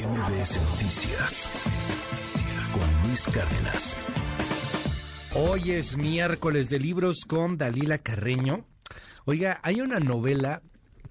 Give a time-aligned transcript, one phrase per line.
[0.00, 1.50] MBS Noticias
[2.72, 3.96] con Luis Cárdenas.
[5.34, 8.64] Hoy es miércoles de libros con Dalila Carreño.
[9.26, 10.62] Oiga, hay una novela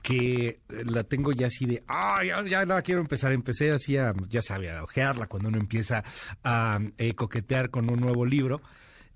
[0.01, 3.31] que la tengo ya así de, ah, ya, la quiero empezar.
[3.31, 6.03] Empecé así a, ya sabe, a ojearla cuando uno empieza
[6.43, 8.59] a eh, coquetear con un nuevo libro.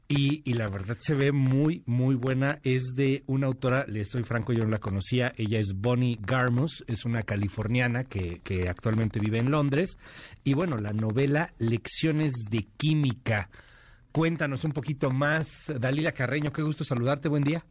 [0.08, 2.60] Y, la verdad se ve muy, muy buena.
[2.64, 5.34] Es de una autora, le estoy franco, yo no la conocía.
[5.38, 9.98] Ella es Bonnie Garmus, es una californiana que, que actualmente vive en Londres.
[10.44, 13.50] Y bueno, la novela Lecciones de Química.
[14.12, 15.74] Cuéntanos un poquito más.
[15.80, 17.30] Dalila Carreño, qué gusto saludarte.
[17.30, 17.64] Buen día.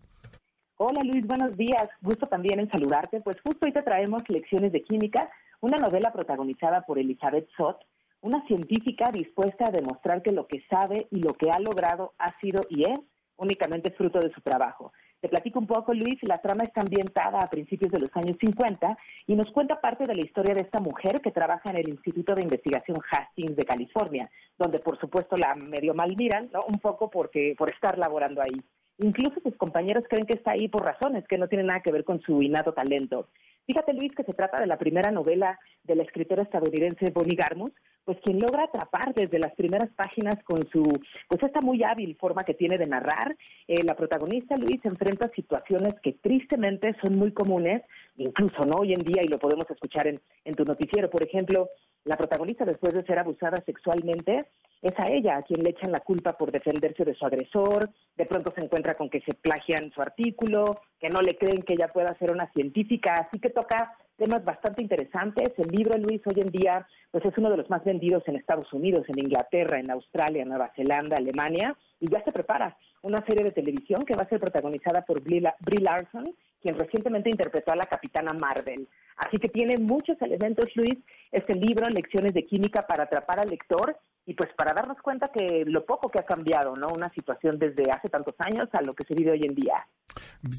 [0.77, 1.89] Hola Luis, buenos días.
[2.01, 3.21] Gusto también en saludarte.
[3.21, 5.31] Pues justo hoy te traemos Lecciones de Química,
[5.61, 7.77] una novela protagonizada por Elizabeth Sott
[8.23, 12.39] una científica dispuesta a demostrar que lo que sabe y lo que ha logrado ha
[12.41, 12.99] sido y es
[13.37, 14.93] únicamente fruto de su trabajo.
[15.21, 18.97] Te platico un poco, Luis, la trama está ambientada a principios de los años 50
[19.27, 22.35] y nos cuenta parte de la historia de esta mujer que trabaja en el Instituto
[22.35, 26.61] de Investigación Hastings de California, donde por supuesto la medio mal miran, ¿no?
[26.67, 28.61] un poco porque por estar laborando ahí.
[28.99, 32.05] Incluso sus compañeros creen que está ahí por razones que no tienen nada que ver
[32.05, 33.29] con su innato talento.
[33.67, 37.73] Fíjate, Luis, que se trata de la primera novela de la escritora estadounidense Bonnie Garmus,
[38.05, 40.83] pues quien logra atrapar desde las primeras páginas con su,
[41.29, 43.37] pues esta muy hábil forma que tiene de narrar.
[43.69, 47.83] Eh, la protagonista, Luis, enfrenta situaciones que tristemente son muy comunes,
[48.17, 51.11] incluso no hoy en día, y lo podemos escuchar en, en tu noticiero.
[51.11, 51.69] Por ejemplo,
[52.05, 54.47] la protagonista, después de ser abusada sexualmente,
[54.83, 58.27] es a ella a quien le echan la culpa por defenderse de su agresor, de
[58.27, 61.93] pronto se encuentra con que se plagian su artículo, que no le creen que ella
[61.93, 65.53] pueda ser una científica, así que toca temas bastante interesantes.
[65.59, 68.73] El libro, Luis, hoy en día, pues es uno de los más vendidos en Estados
[68.73, 73.51] Unidos, en Inglaterra, en Australia, Nueva Zelanda, Alemania, y ya se prepara una serie de
[73.51, 75.43] televisión que va a ser protagonizada por Brie
[75.81, 78.87] Larson, quien recientemente interpretó a la capitana Marvel.
[79.17, 80.99] Así que tiene muchos elementos, Luis,
[81.33, 85.65] este libro, Lecciones de Química para atrapar al lector, y pues para darnos cuenta que
[85.67, 86.87] lo poco que ha cambiado, ¿no?
[86.95, 89.85] Una situación desde hace tantos años a lo que se vive hoy en día.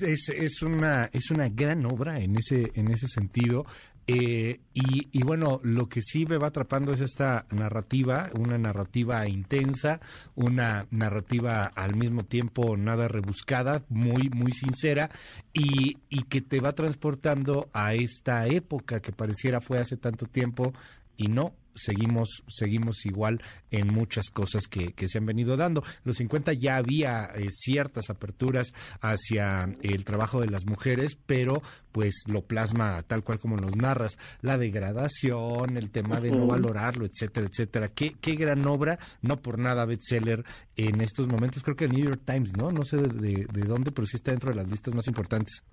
[0.01, 3.65] Es, es una es una gran obra en ese en ese sentido.
[4.05, 9.25] Eh, y, y, bueno lo que sí me va atrapando es esta narrativa una narrativa
[9.29, 10.01] intensa
[10.35, 15.09] una narrativa al mismo tiempo nada rebuscada muy muy sincera
[15.53, 20.73] y, y que te va transportando a esta época que pareciera fue hace tanto tiempo
[21.17, 23.41] y no seguimos seguimos igual
[23.71, 25.83] en muchas cosas que, que se han venido dando.
[26.03, 32.23] Los 50 ya había eh, ciertas aperturas hacia el trabajo de las mujeres, pero pues
[32.27, 37.47] lo plasma tal cual como nos narras, la degradación, el tema de no valorarlo, etcétera,
[37.49, 37.89] etcétera.
[37.89, 40.43] Qué, qué gran obra, no por nada bestseller
[40.75, 42.71] en estos momentos, creo que el New York Times, ¿no?
[42.71, 45.63] No sé de, de dónde, pero sí está dentro de las listas más importantes.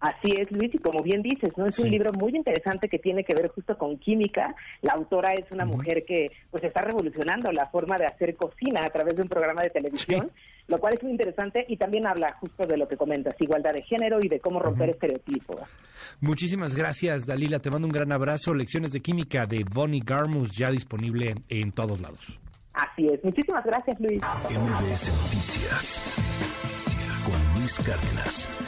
[0.00, 1.64] Así es, Luis, y como bien dices, ¿no?
[1.66, 4.54] Es un libro muy interesante que tiene que ver justo con química.
[4.82, 8.90] La autora es una mujer que pues está revolucionando la forma de hacer cocina a
[8.90, 10.30] través de un programa de televisión,
[10.68, 13.82] lo cual es muy interesante y también habla justo de lo que comentas, igualdad de
[13.82, 15.62] género y de cómo romper estereotipos.
[16.20, 17.58] Muchísimas gracias, Dalila.
[17.60, 18.54] Te mando un gran abrazo.
[18.54, 22.38] Lecciones de química de Bonnie Garmus ya disponible en todos lados.
[22.74, 23.24] Así es.
[23.24, 24.20] Muchísimas gracias, Luis.
[24.20, 26.02] MBS Noticias
[27.24, 28.65] con Luis Cárdenas.